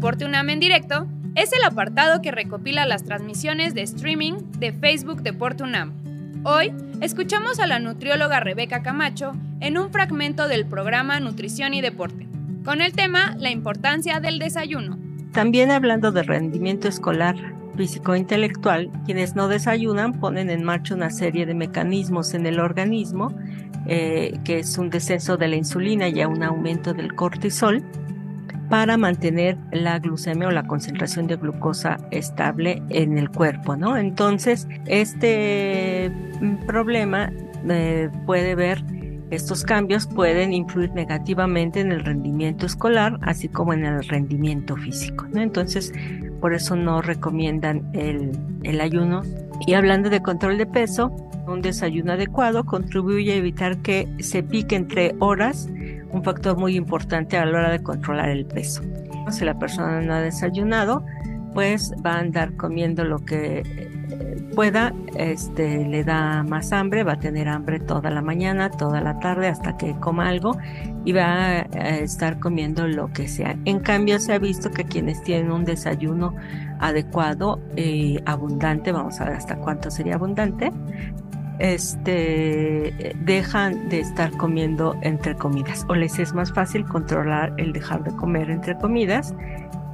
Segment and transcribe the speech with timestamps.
[0.00, 5.20] Deporte UNAM en directo es el apartado que recopila las transmisiones de streaming de Facebook
[5.20, 5.92] Deporte UNAM.
[6.42, 12.26] Hoy escuchamos a la nutrióloga Rebeca Camacho en un fragmento del programa Nutrición y Deporte,
[12.64, 14.98] con el tema La importancia del desayuno.
[15.32, 17.36] También hablando de rendimiento escolar
[17.76, 23.34] físico-intelectual, quienes no desayunan ponen en marcha una serie de mecanismos en el organismo,
[23.86, 27.84] eh, que es un descenso de la insulina y un aumento del cortisol,
[28.70, 33.96] para mantener la glucemia o la concentración de glucosa estable en el cuerpo, ¿no?
[33.96, 37.30] Entonces, este mm, problema
[37.68, 38.82] eh, puede ver
[39.30, 45.26] estos cambios pueden influir negativamente en el rendimiento escolar, así como en el rendimiento físico.
[45.32, 45.40] ¿no?
[45.40, 45.92] Entonces,
[46.40, 48.32] por eso no recomiendan el,
[48.64, 49.22] el ayuno.
[49.68, 51.14] Y hablando de control de peso,
[51.46, 55.68] un desayuno adecuado contribuye a evitar que se pique entre horas
[56.12, 58.82] un factor muy importante a la hora de controlar el peso.
[59.30, 61.04] Si la persona no ha desayunado,
[61.54, 67.12] pues va a andar comiendo lo que eh, pueda, este, le da más hambre, va
[67.12, 70.56] a tener hambre toda la mañana, toda la tarde, hasta que coma algo
[71.04, 73.56] y va a estar comiendo lo que sea.
[73.64, 76.34] En cambio, se ha visto que quienes tienen un desayuno
[76.78, 80.72] adecuado y abundante, vamos a ver hasta cuánto sería abundante,
[81.60, 88.02] este, dejan de estar comiendo entre comidas o les es más fácil controlar el dejar
[88.02, 89.34] de comer entre comidas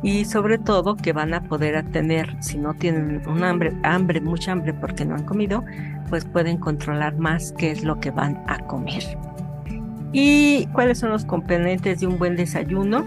[0.03, 4.53] y sobre todo que van a poder tener, si no tienen un hambre, hambre, mucha
[4.53, 5.65] hambre porque no han comido,
[6.09, 9.03] pues pueden controlar más qué es lo que van a comer.
[10.13, 13.05] ¿Y cuáles son los componentes de un buen desayuno?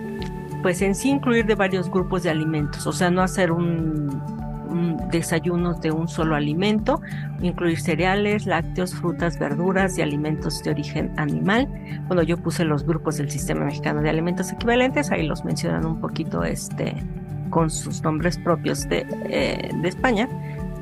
[0.61, 4.38] Pues en sí incluir de varios grupos de alimentos, o sea, no hacer un
[5.11, 7.01] desayunos de un solo alimento,
[7.41, 11.67] incluir cereales, lácteos, frutas, verduras y alimentos de origen animal.
[12.07, 15.99] Bueno, yo puse los grupos del Sistema Mexicano de Alimentos Equivalentes, ahí los mencionan un
[15.99, 16.95] poquito este,
[17.49, 20.27] con sus nombres propios de, eh, España,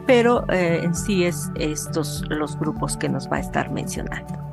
[0.05, 4.46] pero eh, en sí es estos los grupos que nos va a estar mencionando.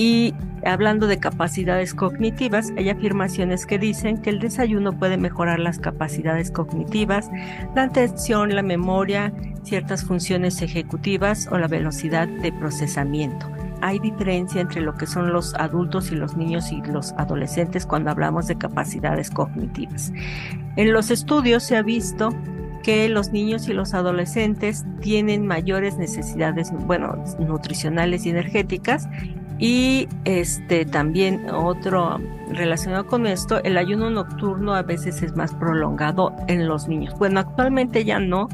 [0.00, 0.32] Y
[0.64, 6.50] hablando de capacidades cognitivas, hay afirmaciones que dicen que el desayuno puede mejorar las capacidades
[6.50, 7.28] cognitivas,
[7.76, 9.30] la atención, la memoria,
[9.62, 13.46] ciertas funciones ejecutivas o la velocidad de procesamiento.
[13.82, 18.10] Hay diferencia entre lo que son los adultos y los niños y los adolescentes cuando
[18.10, 20.14] hablamos de capacidades cognitivas.
[20.76, 22.30] En los estudios se ha visto
[22.82, 29.06] que los niños y los adolescentes tienen mayores necesidades, bueno, nutricionales y energéticas
[29.60, 32.18] y este también otro
[32.50, 37.14] relacionado con esto, el ayuno nocturno a veces es más prolongado en los niños.
[37.18, 38.48] Bueno, actualmente ya no,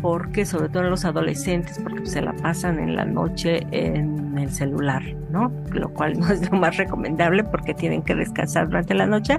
[0.00, 4.50] porque sobre todo en los adolescentes, porque se la pasan en la noche en el
[4.50, 5.52] celular, ¿no?
[5.72, 9.38] Lo cual no es lo más recomendable porque tienen que descansar durante la noche,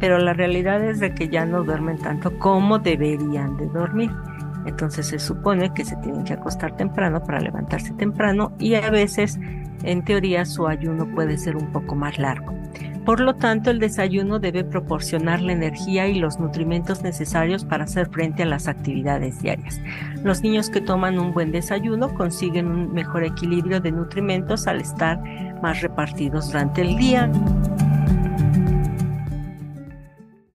[0.00, 4.10] pero la realidad es de que ya no duermen tanto como deberían de dormir.
[4.66, 9.38] Entonces se supone que se tienen que acostar temprano para levantarse temprano y a veces
[9.82, 12.52] en teoría su ayuno puede ser un poco más largo.
[13.04, 18.08] Por lo tanto, el desayuno debe proporcionar la energía y los nutrimentos necesarios para hacer
[18.10, 19.80] frente a las actividades diarias.
[20.22, 25.18] Los niños que toman un buen desayuno consiguen un mejor equilibrio de nutrimentos al estar
[25.62, 27.30] más repartidos durante el día.